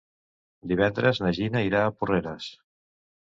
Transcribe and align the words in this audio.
Divendres 0.71 1.19
na 1.25 1.31
Gina 1.39 1.63
irà 1.67 1.83
a 1.89 1.93
Porreres. 1.99 2.49